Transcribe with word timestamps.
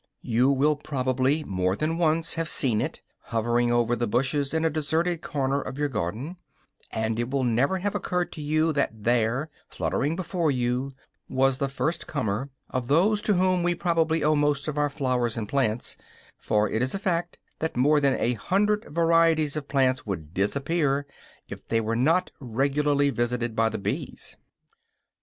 You 0.23 0.49
will 0.49 0.75
probably 0.77 1.43
more 1.43 1.75
than 1.75 1.95
once 1.99 2.33
have 2.33 2.49
seen 2.49 2.81
it, 2.81 3.01
hovering 3.25 3.71
over 3.71 3.95
the 3.95 4.07
bushes 4.07 4.51
in 4.51 4.65
a 4.65 4.69
deserted 4.71 5.21
corner 5.21 5.61
of 5.61 5.77
your 5.77 5.89
garden, 5.89 6.37
and 6.89 7.19
it 7.19 7.29
will 7.29 7.43
never 7.43 7.77
have 7.77 7.93
occurred 7.93 8.31
to 8.31 8.41
you 8.41 8.73
that 8.73 9.03
there, 9.03 9.51
fluttering 9.69 10.15
before 10.15 10.49
you, 10.49 10.93
was 11.29 11.59
the 11.59 11.69
first 11.69 12.07
comer 12.07 12.49
of 12.67 12.87
those 12.87 13.21
to 13.21 13.35
whom 13.35 13.61
we 13.61 13.75
probably 13.75 14.23
owe 14.23 14.33
most 14.33 14.67
of 14.67 14.75
our 14.75 14.89
flowers 14.89 15.37
and 15.37 15.47
plants; 15.47 15.97
for 16.35 16.67
it 16.67 16.81
is 16.81 16.95
a 16.95 16.97
fact 16.97 17.37
that 17.59 17.77
more 17.77 17.99
than 17.99 18.15
a 18.19 18.33
hundred 18.33 18.85
varieties 18.85 19.55
of 19.55 19.67
plants 19.67 20.03
would 20.03 20.33
disappear 20.33 21.05
if 21.47 21.67
they 21.67 21.79
were 21.79 21.95
not 21.95 22.31
regularly 22.39 23.11
visited 23.11 23.55
by 23.55 23.69
the 23.69 23.77
bees. 23.77 24.35